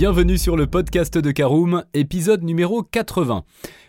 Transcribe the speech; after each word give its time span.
Bienvenue 0.00 0.38
sur 0.38 0.56
le 0.56 0.66
podcast 0.66 1.18
de 1.18 1.30
Caroom, 1.30 1.84
épisode 1.92 2.42
numéro 2.42 2.82
80. 2.82 3.44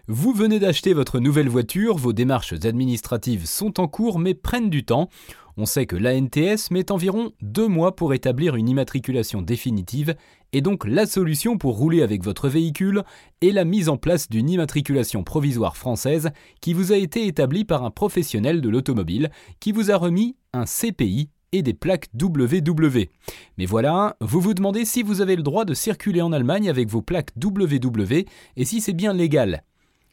Vous 0.10 0.34
venez 0.34 0.60
d'acheter 0.60 0.94
votre 0.94 1.20
nouvelle 1.22 1.48
voiture, 1.48 1.96
vos 1.96 2.12
démarches 2.12 2.52
administratives 2.52 3.46
sont 3.46 3.80
en 3.80 3.88
cours 3.88 4.20
mais 4.20 4.34
prennent 4.34 4.70
du 4.70 4.84
temps. 4.84 5.08
On 5.56 5.66
sait 5.66 5.86
que 5.86 5.96
l'ANTS 5.96 6.70
met 6.70 6.92
environ 6.92 7.32
deux 7.42 7.70
mois 7.70 7.96
pour 7.96 8.14
établir 8.14 8.58
une 8.58 8.68
immatriculation 8.68 9.42
définitive 9.42 10.16
et 10.52 10.60
donc 10.60 10.86
la 10.86 11.06
solution 11.06 11.58
pour 11.58 11.78
rouler 11.78 12.02
avec 12.02 12.26
votre 12.26 12.50
véhicule 12.50 13.04
est 13.42 13.52
la 13.52 13.64
mise 13.64 13.88
en 13.88 13.96
place 13.96 14.28
d'une 14.28 14.50
immatriculation 14.50 15.24
provisoire 15.24 15.78
française 15.78 16.32
qui 16.60 16.74
vous 16.74 16.92
a 16.92 16.98
été 16.98 17.26
établie 17.26 17.64
par 17.64 17.86
un 17.86 17.90
professionnel 17.90 18.60
de 18.60 18.68
l'automobile 18.68 19.32
qui 19.62 19.72
vous 19.72 19.92
a 19.92 19.96
remis 19.96 20.36
un 20.52 20.66
CPI 20.66 21.30
et 21.52 21.64
des 21.64 21.74
plaques 21.74 22.08
WW. 22.20 23.10
Mais 23.58 23.66
voilà, 23.66 24.16
vous 24.22 24.42
vous 24.42 24.54
demandez 24.54 24.86
si 24.86 25.04
vous 25.04 25.22
avez 25.22 25.36
le 25.36 25.44
droit 25.44 25.66
de 25.66 25.74
circuler 25.74 26.22
en 26.22 26.32
Allemagne 26.32 26.70
avec 26.70 26.90
vos 26.90 27.02
plaques 27.02 27.32
WW 27.42 28.26
et 28.56 28.66
si 28.66 28.82
c'est 28.82 28.94
bien 28.94 29.14
légal. 29.14 29.64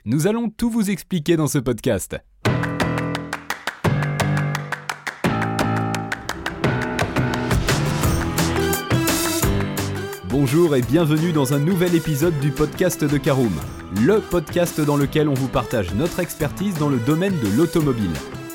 Nous 0.05 0.27
allons 0.27 0.49
tout 0.49 0.71
vous 0.71 0.91
expliquer 0.91 1.37
dans 1.37 1.49
ce 1.49 1.59
podcast. 1.59 2.17
Bonjour 10.31 10.77
et 10.77 10.83
bienvenue 10.83 11.33
dans 11.33 11.53
un 11.53 11.59
nouvel 11.59 11.95
épisode 11.95 12.39
du 12.41 12.53
podcast 12.53 13.05
de 13.05 13.19
Caroom, 13.19 13.53
le 14.01 14.21
podcast 14.21 14.81
dans 14.81 14.97
lequel 14.97 15.29
on 15.29 15.35
vous 15.35 15.49
partage 15.49 15.93
notre 15.95 16.21
expertise 16.21 16.79
dans 16.79 16.89
le 16.89 16.99
domaine 16.99 17.35
de 17.41 17.57
l'automobile. 17.57 18.13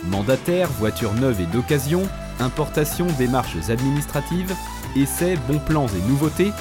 Mandataire, 0.09 0.69
voitures 0.69 1.13
neuves 1.13 1.41
et 1.41 1.45
d'occasion, 1.45 2.03
importation, 2.43 3.07
démarches 3.17 3.69
administratives, 3.69 4.53
essais, 4.95 5.37
bons 5.47 5.59
plans 5.59 5.87
et 5.87 6.09
nouveautés, 6.09 6.51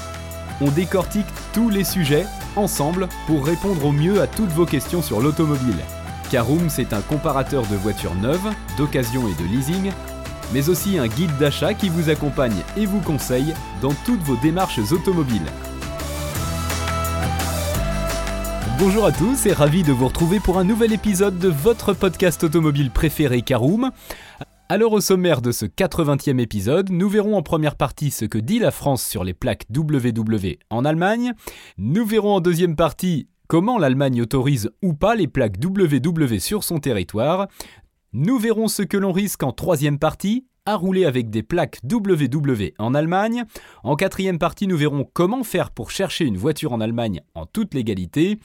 on 0.60 0.70
décortique 0.70 1.26
tous 1.52 1.68
les 1.68 1.84
sujets 1.84 2.26
ensemble 2.56 3.08
pour 3.26 3.44
répondre 3.44 3.84
au 3.84 3.92
mieux 3.92 4.20
à 4.20 4.26
toutes 4.26 4.50
vos 4.50 4.66
questions 4.66 5.02
sur 5.02 5.20
l'automobile. 5.20 5.76
Caroom, 6.30 6.70
c'est 6.70 6.92
un 6.92 7.00
comparateur 7.00 7.66
de 7.66 7.76
voitures 7.76 8.14
neuves, 8.14 8.50
d'occasion 8.78 9.28
et 9.28 9.42
de 9.42 9.46
leasing, 9.48 9.90
mais 10.52 10.68
aussi 10.68 10.98
un 10.98 11.08
guide 11.08 11.36
d'achat 11.38 11.74
qui 11.74 11.88
vous 11.88 12.10
accompagne 12.10 12.56
et 12.76 12.86
vous 12.86 13.00
conseille 13.00 13.54
dans 13.80 13.92
toutes 14.04 14.22
vos 14.22 14.36
démarches 14.36 14.92
automobiles. 14.92 15.46
Bonjour 18.78 19.06
à 19.06 19.12
tous 19.12 19.46
et 19.46 19.52
ravi 19.52 19.82
de 19.82 19.92
vous 19.92 20.08
retrouver 20.08 20.40
pour 20.40 20.58
un 20.58 20.64
nouvel 20.64 20.92
épisode 20.92 21.38
de 21.38 21.48
votre 21.48 21.92
podcast 21.92 22.42
automobile 22.44 22.90
préféré 22.90 23.42
Caroom. 23.42 23.90
Alors 24.68 24.92
au 24.92 25.00
sommaire 25.00 25.42
de 25.42 25.52
ce 25.52 25.66
80e 25.66 26.38
épisode, 26.38 26.90
nous 26.90 27.08
verrons 27.08 27.36
en 27.36 27.42
première 27.42 27.76
partie 27.76 28.10
ce 28.10 28.24
que 28.24 28.38
dit 28.38 28.58
la 28.58 28.70
France 28.70 29.04
sur 29.04 29.22
les 29.22 29.34
plaques 29.34 29.66
WW 29.74 30.58
en 30.70 30.84
Allemagne. 30.84 31.34
Nous 31.76 32.06
verrons 32.06 32.36
en 32.36 32.40
deuxième 32.40 32.74
partie 32.74 33.28
comment 33.48 33.76
l'Allemagne 33.76 34.22
autorise 34.22 34.70
ou 34.80 34.94
pas 34.94 35.14
les 35.14 35.28
plaques 35.28 35.56
WW 35.62 36.38
sur 36.38 36.64
son 36.64 36.78
territoire. 36.78 37.48
Nous 38.14 38.38
verrons 38.38 38.68
ce 38.68 38.82
que 38.82 38.96
l'on 38.96 39.12
risque 39.12 39.42
en 39.42 39.52
troisième 39.52 39.98
partie, 39.98 40.46
à 40.64 40.76
rouler 40.76 41.04
avec 41.04 41.28
des 41.28 41.42
plaques 41.42 41.80
WW 41.84 42.72
en 42.78 42.94
Allemagne. 42.94 43.44
En 43.82 43.96
quatrième 43.96 44.38
partie, 44.38 44.66
nous 44.66 44.76
verrons 44.76 45.06
comment 45.12 45.44
faire 45.44 45.70
pour 45.70 45.90
chercher 45.90 46.24
une 46.24 46.38
voiture 46.38 46.72
en 46.72 46.80
Allemagne 46.80 47.20
en 47.34 47.46
toute 47.46 47.74
légalité. 47.74 48.38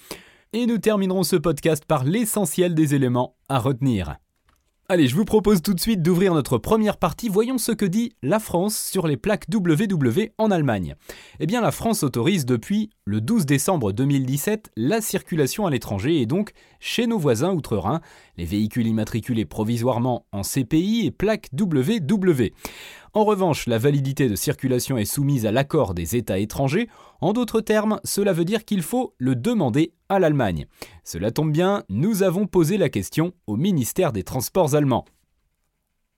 Et 0.51 0.65
nous 0.65 0.77
terminerons 0.77 1.23
ce 1.23 1.35
podcast 1.35 1.85
par 1.85 2.03
l'essentiel 2.03 2.73
des 2.73 2.95
éléments 2.95 3.35
à 3.49 3.59
retenir. 3.59 4.17
Allez, 4.89 5.09
je 5.09 5.15
vous 5.17 5.25
propose 5.25 5.61
tout 5.61 5.73
de 5.73 5.81
suite 5.81 6.01
d'ouvrir 6.01 6.33
notre 6.33 6.57
première 6.57 6.95
partie. 6.95 7.27
Voyons 7.27 7.57
ce 7.57 7.73
que 7.73 7.83
dit 7.83 8.13
la 8.23 8.39
France 8.39 8.81
sur 8.81 9.05
les 9.05 9.17
plaques 9.17 9.47
WW 9.53 10.29
en 10.37 10.49
Allemagne. 10.49 10.95
Eh 11.41 11.45
bien, 11.45 11.59
la 11.59 11.71
France 11.71 12.03
autorise 12.03 12.45
depuis 12.45 12.89
le 13.03 13.19
12 13.19 13.45
décembre 13.45 13.91
2017 13.91 14.71
la 14.77 15.01
circulation 15.01 15.65
à 15.65 15.71
l'étranger 15.71 16.21
et 16.21 16.25
donc 16.25 16.53
chez 16.79 17.05
nos 17.05 17.19
voisins 17.19 17.51
outre-Rhin, 17.51 17.99
les 18.37 18.45
véhicules 18.45 18.87
immatriculés 18.87 19.43
provisoirement 19.43 20.25
en 20.31 20.43
CPI 20.43 21.05
et 21.05 21.11
plaques 21.11 21.49
WW. 21.51 22.53
En 23.17 23.23
revanche, 23.23 23.65
la 23.65 23.79
validité 23.79 24.29
de 24.29 24.35
circulation 24.35 24.95
est 24.99 25.05
soumise 25.05 25.47
à 25.47 25.51
l'accord 25.51 25.95
des 25.95 26.15
États 26.15 26.37
étrangers. 26.37 26.87
En 27.19 27.33
d'autres 27.33 27.61
termes, 27.61 27.99
cela 28.03 28.31
veut 28.31 28.45
dire 28.45 28.63
qu'il 28.63 28.83
faut 28.83 29.15
le 29.17 29.35
demander 29.35 29.95
à 30.07 30.19
l'Allemagne. 30.19 30.67
Cela 31.03 31.31
tombe 31.31 31.51
bien, 31.51 31.83
nous 31.89 32.21
avons 32.21 32.45
posé 32.45 32.77
la 32.77 32.89
question 32.89 33.33
au 33.47 33.55
ministère 33.55 34.13
des 34.13 34.21
Transports 34.21 34.75
allemand. 34.75 35.03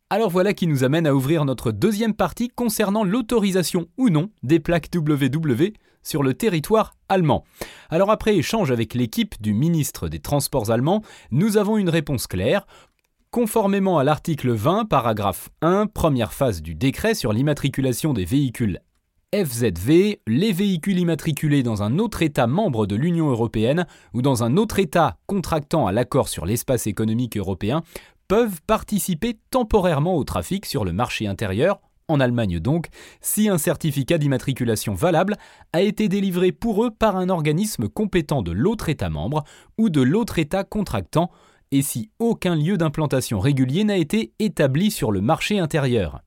Alors 0.10 0.30
voilà 0.30 0.54
qui 0.54 0.68
nous 0.68 0.84
amène 0.84 1.08
à 1.08 1.16
ouvrir 1.16 1.46
notre 1.46 1.72
deuxième 1.72 2.16
partie 2.16 2.50
concernant 2.50 3.06
l'autorisation 3.06 3.88
ou 3.98 4.10
non 4.10 4.30
des 4.44 4.60
plaques 4.60 4.90
WW 4.94 5.72
sur 6.04 6.24
le 6.24 6.34
territoire 6.34 6.96
allemand. 7.08 7.44
Alors 7.90 8.12
après 8.12 8.36
échange 8.36 8.72
avec 8.72 8.94
l'équipe 8.94 9.42
du 9.42 9.54
ministre 9.54 10.10
des 10.10 10.20
Transports 10.20 10.72
allemand, 10.72 11.02
nous 11.32 11.58
avons 11.58 11.78
une 11.78 11.90
réponse 11.90 12.28
claire. 12.28 12.68
Conformément 13.32 14.00
à 14.00 14.04
l'article 14.04 14.50
20, 14.50 14.86
paragraphe 14.86 15.50
1, 15.62 15.86
première 15.86 16.34
phase 16.34 16.64
du 16.64 16.74
décret 16.74 17.14
sur 17.14 17.32
l'immatriculation 17.32 18.12
des 18.12 18.26
véhicules 18.26 18.80
FZV, 19.36 20.22
les 20.26 20.52
véhicules 20.52 20.98
immatriculés 20.98 21.62
dans 21.62 21.84
un 21.84 22.00
autre 22.00 22.24
État 22.24 22.48
membre 22.48 22.88
de 22.88 22.96
l'Union 22.96 23.30
européenne 23.30 23.86
ou 24.16 24.24
dans 24.24 24.44
un 24.44 24.58
autre 24.58 24.80
État 24.80 25.18
contractant 25.28 25.86
à 25.86 25.92
l'accord 25.92 26.28
sur 26.28 26.48
l'espace 26.48 26.88
économique 26.88 27.38
européen 27.38 27.84
peuvent 28.28 28.62
participer 28.66 29.38
temporairement 29.52 30.16
au 30.16 30.24
trafic 30.24 30.66
sur 30.66 30.84
le 30.84 30.92
marché 30.92 31.28
intérieur, 31.28 31.82
en 32.08 32.20
Allemagne 32.20 32.60
donc, 32.60 32.88
si 33.22 33.48
un 33.48 33.60
certificat 33.60 34.18
d'immatriculation 34.18 34.96
valable 34.96 35.38
a 35.72 35.82
été 35.82 36.10
délivré 36.10 36.52
pour 36.52 36.84
eux 36.84 36.90
par 36.90 37.16
un 37.16 37.30
organisme 37.30 37.90
compétent 37.90 38.42
de 38.42 38.52
l'autre 38.52 38.90
État 38.90 39.12
membre 39.12 39.44
ou 39.78 39.92
de 39.92 40.02
l'autre 40.02 40.40
État 40.40 40.64
contractant 40.64 41.30
et 41.72 41.82
si 41.82 42.10
aucun 42.20 42.56
lieu 42.56 42.78
d'implantation 42.78 43.40
régulier 43.40 43.84
n'a 43.84 43.98
été 43.98 44.34
établi 44.40 44.92
sur 44.92 45.12
le 45.12 45.22
marché 45.22 45.60
intérieur. 45.60 46.22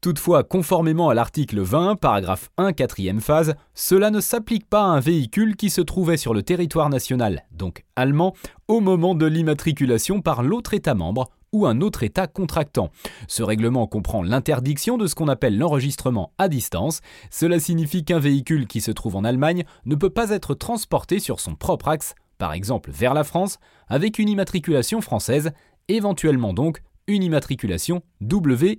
Toutefois, 0.00 0.44
conformément 0.44 1.10
à 1.10 1.14
l'article 1.14 1.60
20, 1.60 1.96
paragraphe 1.96 2.50
1, 2.56 2.72
quatrième 2.72 3.20
phase, 3.20 3.54
cela 3.74 4.10
ne 4.10 4.20
s'applique 4.20 4.66
pas 4.66 4.80
à 4.80 4.86
un 4.86 5.00
véhicule 5.00 5.56
qui 5.56 5.68
se 5.68 5.82
trouvait 5.82 6.16
sur 6.16 6.32
le 6.32 6.42
territoire 6.42 6.88
national, 6.88 7.44
donc 7.50 7.84
allemand, 7.96 8.34
au 8.66 8.80
moment 8.80 9.14
de 9.14 9.26
l'immatriculation 9.26 10.22
par 10.22 10.42
l'autre 10.42 10.72
État 10.72 10.94
membre 10.94 11.28
ou 11.52 11.66
un 11.66 11.82
autre 11.82 12.02
État 12.02 12.26
contractant. 12.28 12.90
Ce 13.28 13.42
règlement 13.42 13.86
comprend 13.86 14.22
l'interdiction 14.22 14.96
de 14.96 15.06
ce 15.06 15.14
qu'on 15.14 15.28
appelle 15.28 15.58
l'enregistrement 15.58 16.32
à 16.38 16.48
distance. 16.48 17.00
Cela 17.30 17.58
signifie 17.58 18.04
qu'un 18.04 18.20
véhicule 18.20 18.66
qui 18.66 18.80
se 18.80 18.92
trouve 18.92 19.16
en 19.16 19.24
Allemagne 19.24 19.64
ne 19.84 19.96
peut 19.96 20.10
pas 20.10 20.30
être 20.30 20.54
transporté 20.54 21.18
sur 21.18 21.40
son 21.40 21.56
propre 21.56 21.88
axe 21.88 22.14
par 22.40 22.54
exemple 22.54 22.90
vers 22.90 23.14
la 23.14 23.22
France, 23.22 23.58
avec 23.86 24.18
une 24.18 24.28
immatriculation 24.28 25.00
française, 25.00 25.52
éventuellement 25.88 26.54
donc 26.54 26.82
une 27.06 27.22
immatriculation 27.22 28.02
WW. 28.22 28.78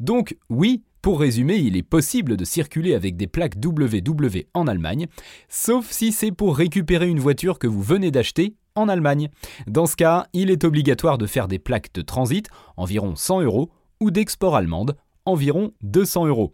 Donc 0.00 0.36
oui, 0.50 0.82
pour 1.00 1.20
résumer, 1.20 1.56
il 1.56 1.76
est 1.76 1.82
possible 1.84 2.36
de 2.36 2.44
circuler 2.44 2.94
avec 2.94 3.16
des 3.16 3.28
plaques 3.28 3.54
WW 3.64 4.48
en 4.52 4.66
Allemagne, 4.66 5.06
sauf 5.48 5.90
si 5.90 6.10
c'est 6.10 6.32
pour 6.32 6.56
récupérer 6.56 7.08
une 7.08 7.20
voiture 7.20 7.58
que 7.58 7.68
vous 7.68 7.82
venez 7.82 8.10
d'acheter 8.10 8.56
en 8.74 8.88
Allemagne. 8.88 9.28
Dans 9.68 9.86
ce 9.86 9.94
cas, 9.94 10.26
il 10.32 10.50
est 10.50 10.64
obligatoire 10.64 11.18
de 11.18 11.26
faire 11.26 11.46
des 11.46 11.60
plaques 11.60 11.94
de 11.94 12.02
transit, 12.02 12.48
environ 12.76 13.14
100 13.14 13.42
euros, 13.42 13.70
ou 14.00 14.10
d'export 14.10 14.56
allemande, 14.56 14.96
environ 15.26 15.72
200 15.82 16.26
euros. 16.26 16.52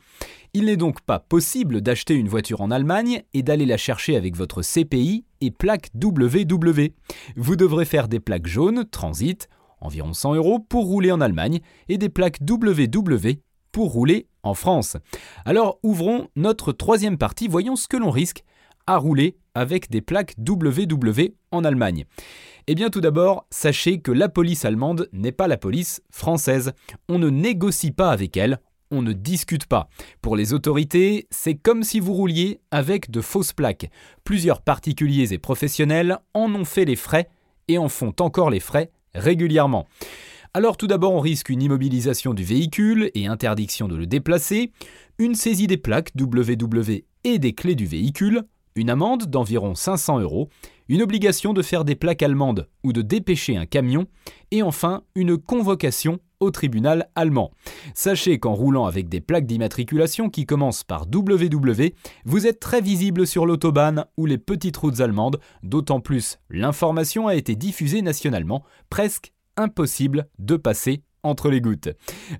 Il 0.53 0.66
n'est 0.66 0.76
donc 0.76 1.00
pas 1.00 1.19
possible 1.19 1.81
d'acheter 1.81 2.14
une 2.14 2.28
voiture 2.28 2.60
en 2.60 2.70
Allemagne 2.70 3.22
et 3.34 3.42
d'aller 3.42 3.66
la 3.66 3.76
chercher 3.76 4.16
avec 4.16 4.36
votre 4.36 4.62
CPI 4.62 5.25
et 5.41 5.50
plaque 5.50 5.91
WW. 5.94 6.88
Vous 7.36 7.56
devrez 7.56 7.84
faire 7.84 8.08
des 8.08 8.20
plaques 8.20 8.47
jaunes, 8.47 8.84
transit, 8.91 9.48
environ 9.81 10.12
100 10.12 10.34
euros, 10.34 10.58
pour 10.58 10.86
rouler 10.86 11.12
en 11.12 11.20
Allemagne, 11.20 11.60
et 11.88 11.98
des 11.98 12.08
plaques 12.08 12.38
WW 12.48 13.41
pour 13.72 13.92
rouler 13.92 14.26
en 14.42 14.54
France. 14.54 14.97
Alors 15.44 15.78
ouvrons 15.82 16.28
notre 16.37 16.72
troisième 16.72 17.19
partie, 17.19 17.49
voyons 17.49 17.76
ce 17.76 17.88
que 17.88 17.96
l'on 17.96 18.11
risque 18.11 18.43
à 18.87 18.96
rouler 18.96 19.37
avec 19.55 19.91
des 19.91 20.00
plaques 20.00 20.35
WW 20.38 21.35
en 21.50 21.64
Allemagne. 21.64 22.05
Eh 22.67 22.75
bien 22.75 22.91
tout 22.91 23.00
d'abord, 23.00 23.47
sachez 23.50 24.00
que 24.00 24.12
la 24.12 24.29
police 24.29 24.64
allemande 24.64 25.08
n'est 25.12 25.32
pas 25.32 25.49
la 25.49 25.56
police 25.56 26.02
française. 26.11 26.73
On 27.08 27.19
ne 27.19 27.31
négocie 27.31 27.91
pas 27.91 28.11
avec 28.11 28.37
elle, 28.37 28.61
on 28.91 29.02
ne 29.02 29.12
discute 29.12 29.67
pas. 29.67 29.88
Pour 30.23 30.37
les 30.37 30.52
autorités, 30.52 31.26
c'est 31.31 31.55
comme 31.55 31.82
si 31.82 32.00
vous 32.00 32.12
rouliez 32.12 32.61
avec 32.70 33.11
de 33.11 33.20
fausses 33.20 33.52
plaques. 33.52 33.91
Plusieurs 34.25 34.62
particuliers 34.62 35.32
et 35.32 35.38
professionnels 35.38 36.19
en 36.35 36.55
ont 36.55 36.64
fait 36.64 36.85
les 36.85 36.96
frais 36.96 37.29
et 37.69 37.79
en 37.79 37.88
font 37.88 38.14
encore 38.20 38.50
les 38.50 38.61
frais 38.61 38.91
régulièrement. 39.14 39.87
Alors 40.53 40.76
tout 40.76 40.88
d'abord 40.88 41.12
on 41.12 41.20
risque 41.20 41.49
une 41.49 41.62
immobilisation 41.62 42.35
du 42.35 42.43
véhicule 42.43 43.11
et 43.14 43.26
interdiction 43.26 43.87
de 43.87 43.94
le 43.94 44.06
déplacer, 44.06 44.73
une 45.19 45.37
saisie 45.37 45.69
des 45.69 45.76
plaques 45.76 46.11
WW 46.19 47.05
et 47.23 47.38
des 47.38 47.53
clés 47.53 47.76
du 47.76 47.87
véhicule, 47.87 48.43
une 48.81 48.91
amende 48.91 49.27
d'environ 49.27 49.75
500 49.75 50.21
euros, 50.21 50.49
une 50.88 51.03
obligation 51.03 51.53
de 51.53 51.62
faire 51.62 51.85
des 51.85 51.94
plaques 51.94 52.23
allemandes 52.23 52.67
ou 52.82 52.93
de 52.93 53.03
dépêcher 53.03 53.56
un 53.56 53.67
camion, 53.67 54.06
et 54.50 54.62
enfin 54.62 55.03
une 55.15 55.37
convocation 55.37 56.19
au 56.41 56.50
tribunal 56.50 57.11
allemand. 57.15 57.50
Sachez 57.94 58.38
qu'en 58.38 58.55
roulant 58.55 58.87
avec 58.87 59.11
des 59.11 59.21
plaques 59.21 59.44
d'immatriculation 59.44 60.31
qui 60.31 60.47
commencent 60.47 60.85
par 60.85 61.03
WW, 61.03 61.93
vous 62.25 62.47
êtes 62.47 62.59
très 62.59 62.81
visible 62.81 63.27
sur 63.27 63.44
l'autobahn 63.44 64.06
ou 64.17 64.25
les 64.25 64.38
petites 64.38 64.79
routes 64.79 65.00
allemandes, 65.00 65.38
d'autant 65.62 66.00
plus 66.00 66.38
l'information 66.49 67.29
a 67.29 67.35
été 67.35 67.56
diffusée 67.56 68.00
nationalement, 68.00 68.65
presque 68.88 69.32
impossible 69.59 70.29
de 70.38 70.56
passer 70.56 71.03
entre 71.22 71.50
les 71.50 71.61
gouttes. 71.61 71.88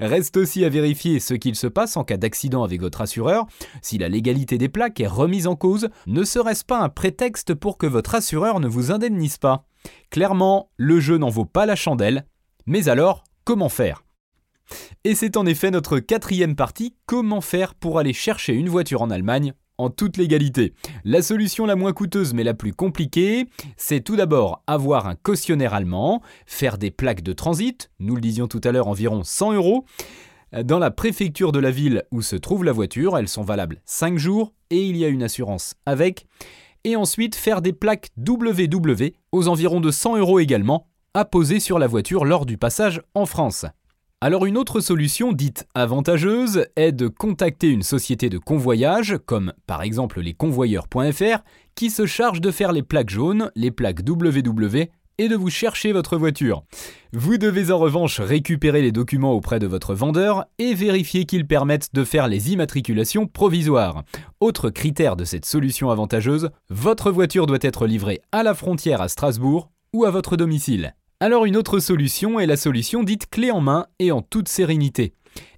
Reste 0.01 0.37
aussi 0.37 0.65
à 0.65 0.69
vérifier 0.69 1.21
ce 1.21 1.35
qu'il 1.35 1.55
se 1.55 1.67
passe 1.67 1.97
en 1.97 2.05
cas 2.05 2.17
d'accident 2.17 2.63
avec 2.63 2.81
votre 2.81 3.01
assureur. 3.01 3.47
Si 3.83 3.99
la 3.99 4.09
légalité 4.09 4.59
des 4.59 4.69
plaques 4.69 5.01
est 5.01 5.07
remise 5.07 5.47
en 5.47 5.57
cause, 5.57 5.89
ne 6.07 6.25
serait-ce 6.25 6.65
pas 6.65 6.81
un 6.81 6.89
prétexte 6.89 7.55
pour 7.55 7.79
que 7.79 7.87
votre 7.87 8.15
assureur 8.15 8.61
ne 8.61 8.69
vous 8.69 8.93
indemnise 8.93 9.39
pas? 9.39 9.67
Clairement, 10.11 10.71
le 10.77 11.01
jeu 11.01 11.19
n'en 11.19 11.31
vaut 11.31 11.45
pas 11.45 11.67
la 11.67 11.77
chandelle. 11.77 12.27
Mais 12.67 12.89
alors, 12.89 13.25
comment 13.45 13.69
faire? 13.69 14.05
Et 15.05 15.15
c'est 15.15 15.37
en 15.37 15.47
effet 15.47 15.71
notre 15.71 15.99
quatrième 15.99 16.55
partie, 16.55 16.95
comment 17.07 17.41
faire 17.41 17.75
pour 17.75 17.99
aller 17.99 18.13
chercher 18.13 18.55
une 18.55 18.69
voiture 18.69 19.03
en 19.03 19.11
Allemagne? 19.11 19.55
En 19.81 19.91
toute 19.91 20.17
légalité. 20.17 20.75
La 21.05 21.23
solution 21.23 21.67
la 21.67 21.77
moins 21.77 21.93
coûteuse 21.93 22.35
mais 22.35 22.45
la 22.45 22.55
plus 22.55 22.73
compliquée, 22.73 23.47
c'est 23.77 24.01
tout 24.01 24.17
d'abord 24.17 24.63
avoir 24.67 25.07
un 25.07 25.15
cautionnaire 25.15 25.75
allemand, 25.75 26.23
faire 26.47 26.79
des 26.79 26.91
plaques 26.91 27.23
de 27.23 27.33
transit, 27.33 27.91
nous 27.99 28.15
le 28.15 28.21
disions 28.21 28.47
tout 28.47 28.61
à 28.65 28.73
l'heure 28.73 28.89
environ 28.89 29.23
100 29.25 29.55
euros, 29.55 29.85
dans 30.65 30.79
la 30.79 30.91
préfecture 30.91 31.53
de 31.53 31.61
la 31.61 31.71
ville 31.71 32.03
où 32.11 32.23
se 32.23 32.37
trouve 32.37 32.65
la 32.65 32.73
voiture, 32.73 33.17
elles 33.17 33.29
sont 33.29 33.43
valables 33.43 33.81
5 33.85 34.19
jours 34.19 34.53
et 34.71 34.85
il 34.85 34.97
y 34.97 35.05
a 35.05 35.09
une 35.09 35.23
assurance 35.23 35.75
avec, 35.87 36.27
et 36.85 36.97
ensuite 36.97 37.35
faire 37.35 37.63
des 37.63 37.73
plaques 37.73 38.09
WW 38.19 39.13
aux 39.33 39.49
environs 39.49 39.81
de 39.81 39.91
100 39.91 40.17
euros 40.19 40.41
également, 40.41 40.89
à 41.15 41.25
poser 41.25 41.61
sur 41.61 41.79
la 41.79 41.87
voiture 41.87 42.25
lors 42.25 42.47
du 42.47 42.57
passage 42.57 43.03
en 43.15 43.27
France. 43.27 43.67
Alors 44.23 44.45
une 44.45 44.59
autre 44.59 44.81
solution 44.81 45.33
dite 45.33 45.67
avantageuse 45.75 46.67
est 46.77 46.93
de 46.93 47.09
contacter 47.09 47.69
une 47.69 47.83
société 47.83 48.29
de 48.29 48.37
convoyage, 48.37 49.17
comme 49.25 49.55
par 49.67 49.81
exemple 49.81 50.21
les 50.21 50.35
convoyeurs.fr, 50.35 51.39
qui 51.75 51.89
se 51.89 52.05
charge 52.05 52.43
de 52.43 52.51
faire 52.51 52.73
les 52.73 52.83
plaques 52.83 53.09
jaunes, 53.09 53.51
les 53.55 53.71
plaques 53.71 54.01
WW 54.07 54.91
et 55.17 55.29
de 55.29 55.37
vous 55.37 55.49
chercher 55.49 55.93
votre 55.93 56.19
voiture. 56.19 56.65
Vous 57.15 57.39
devez 57.39 57.73
en 57.73 57.79
revanche 57.79 58.21
récupérer 58.21 58.83
les 58.83 58.93
documents 58.93 59.33
auprès 59.33 59.59
de 59.59 59.67
votre 59.67 59.95
vendeur 59.95 60.45
et 60.59 60.75
vérifier 60.75 61.25
qu'ils 61.25 61.47
permettent 61.47 61.95
de 61.95 62.05
faire 62.05 62.29
les 62.29 62.53
immatriculations 62.53 63.27
provisoires. 63.27 64.05
Autre 64.41 64.69
critère 64.69 65.17
de 65.17 65.25
cette 65.25 65.47
solution 65.47 65.89
avantageuse, 65.89 66.51
votre 66.69 67.11
voiture 67.11 67.47
doit 67.47 67.59
être 67.63 67.87
livrée 67.87 68.21
à 68.33 68.43
la 68.43 68.53
frontière 68.53 69.01
à 69.01 69.09
Strasbourg 69.09 69.71
ou 69.95 70.05
à 70.05 70.11
votre 70.11 70.37
domicile. 70.37 70.95
Alors 71.23 71.45
une 71.45 71.59
autre 71.59 71.81
solution 71.81 72.41
est 72.41 72.47
la 72.47 72.57
solution 72.57 73.03
dite 73.03 73.29
clé 73.29 73.51
en 73.51 73.61
main 73.61 73.87
et 73.99 74.11
en 74.11 74.23
toute 74.23 74.49
sérénité. 74.49 75.13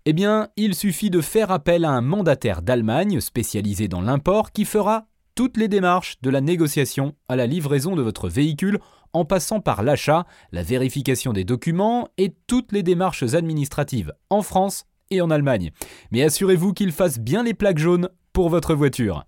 Eh 0.06 0.12
bien, 0.12 0.48
il 0.56 0.74
suffit 0.74 1.08
de 1.08 1.20
faire 1.20 1.52
appel 1.52 1.84
à 1.84 1.92
un 1.92 2.00
mandataire 2.00 2.62
d'Allemagne 2.62 3.20
spécialisé 3.20 3.86
dans 3.86 4.00
l'import 4.00 4.50
qui 4.50 4.64
fera 4.64 5.06
toutes 5.36 5.56
les 5.56 5.68
démarches 5.68 6.20
de 6.20 6.30
la 6.30 6.40
négociation 6.40 7.14
à 7.28 7.36
la 7.36 7.46
livraison 7.46 7.94
de 7.94 8.02
votre 8.02 8.28
véhicule 8.28 8.80
en 9.12 9.24
passant 9.24 9.60
par 9.60 9.84
l'achat, 9.84 10.26
la 10.50 10.64
vérification 10.64 11.32
des 11.32 11.44
documents 11.44 12.08
et 12.18 12.34
toutes 12.48 12.72
les 12.72 12.82
démarches 12.82 13.34
administratives 13.34 14.12
en 14.30 14.42
France 14.42 14.86
et 15.10 15.20
en 15.20 15.30
Allemagne. 15.30 15.70
Mais 16.10 16.24
assurez-vous 16.24 16.72
qu'il 16.72 16.90
fasse 16.90 17.20
bien 17.20 17.44
les 17.44 17.54
plaques 17.54 17.78
jaunes 17.78 18.08
pour 18.32 18.48
votre 18.48 18.74
voiture. 18.74 19.26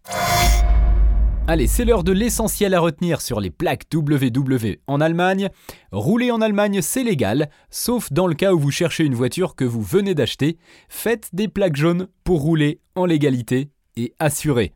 Allez, 1.46 1.67
c'est 1.67 1.85
l'heure 1.85 2.05
de 2.05 2.12
l'essentiel 2.12 2.73
à 2.73 2.81
retenir 2.81 3.20
sur 3.20 3.38
les 3.38 3.50
plaques 3.50 3.85
WW 3.93 4.76
en 4.87 4.99
Allemagne. 4.99 5.50
Rouler 5.93 6.31
en 6.31 6.41
Allemagne, 6.41 6.81
c'est 6.81 7.05
légal, 7.05 7.50
sauf 7.69 8.11
dans 8.11 8.26
le 8.26 8.35
cas 8.35 8.55
où 8.55 8.58
vous 8.58 8.70
cherchez 8.70 9.05
une 9.05 9.14
voiture 9.14 9.55
que 9.55 9.67
vous 9.67 9.82
venez 9.82 10.14
d'acheter. 10.14 10.56
Faites 10.88 11.29
des 11.35 11.49
plaques 11.49 11.76
jaunes 11.76 12.08
pour 12.25 12.41
rouler 12.41 12.81
en 12.94 13.05
légalité 13.05 13.69
et 13.94 14.14
assuré. 14.19 14.73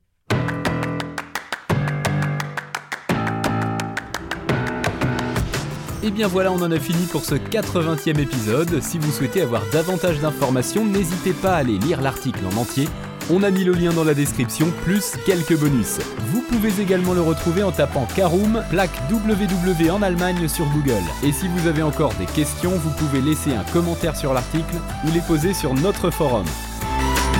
Et 6.02 6.10
bien 6.10 6.28
voilà, 6.28 6.52
on 6.52 6.60
en 6.60 6.70
a 6.70 6.78
fini 6.78 7.06
pour 7.06 7.24
ce 7.24 7.34
80e 7.34 8.20
épisode. 8.20 8.82
Si 8.82 8.98
vous 8.98 9.10
souhaitez 9.10 9.40
avoir 9.40 9.62
davantage 9.72 10.20
d'informations, 10.20 10.84
n'hésitez 10.84 11.32
pas 11.32 11.54
à 11.54 11.60
aller 11.60 11.78
lire 11.78 12.02
l'article 12.02 12.40
en 12.52 12.58
entier 12.58 12.88
on 13.30 13.42
a 13.42 13.50
mis 13.50 13.64
le 13.64 13.72
lien 13.72 13.92
dans 13.92 14.04
la 14.04 14.14
description, 14.14 14.70
plus 14.84 15.16
quelques 15.26 15.56
bonus. 15.58 15.98
Vous 16.32 16.42
pouvez 16.42 16.80
également 16.80 17.14
le 17.14 17.20
retrouver 17.20 17.62
en 17.62 17.72
tapant 17.72 18.06
Caroom, 18.16 18.62
plaque 18.70 18.90
WW 19.10 19.90
en 19.90 20.02
Allemagne 20.02 20.48
sur 20.48 20.66
Google. 20.66 21.02
Et 21.22 21.32
si 21.32 21.48
vous 21.48 21.66
avez 21.66 21.82
encore 21.82 22.14
des 22.14 22.26
questions, 22.26 22.70
vous 22.70 22.90
pouvez 22.90 23.20
laisser 23.20 23.52
un 23.54 23.64
commentaire 23.72 24.16
sur 24.16 24.32
l'article 24.32 24.76
ou 25.04 25.12
les 25.12 25.20
poser 25.20 25.54
sur 25.54 25.74
notre 25.74 26.10
forum. 26.10 26.46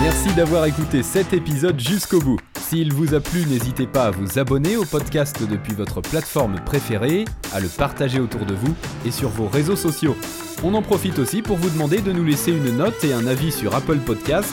Merci 0.03 0.33
d'avoir 0.35 0.67
écouté 0.67 1.03
cet 1.03 1.33
épisode 1.33 1.81
jusqu'au 1.81 2.21
bout. 2.21 2.39
S'il 2.61 2.93
vous 2.93 3.15
a 3.15 3.21
plu, 3.21 3.47
n'hésitez 3.47 3.87
pas 3.87 4.05
à 4.05 4.11
vous 4.11 4.39
abonner 4.39 4.77
au 4.77 4.85
podcast 4.85 5.43
depuis 5.49 5.75
votre 5.75 6.03
plateforme 6.03 6.61
préférée, 6.67 7.25
à 7.55 7.61
le 7.61 7.69
partager 7.69 8.21
autour 8.21 8.45
de 8.45 8.55
vous 8.55 8.75
et 9.07 9.11
sur 9.11 9.31
vos 9.31 9.49
réseaux 9.49 9.77
sociaux. 9.77 10.17
On 10.63 10.75
en 10.75 10.83
profite 10.83 11.19
aussi 11.19 11.41
pour 11.41 11.57
vous 11.57 11.71
demander 11.71 12.01
de 12.01 12.13
nous 12.13 12.25
laisser 12.25 12.53
une 12.53 12.77
note 12.77 13.03
et 13.05 13.13
un 13.13 13.27
avis 13.27 13.51
sur 13.51 13.75
Apple 13.75 13.99
Podcast 13.99 14.53